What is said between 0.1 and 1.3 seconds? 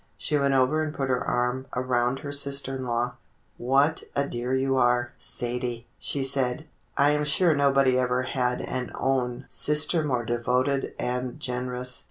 She went over and put her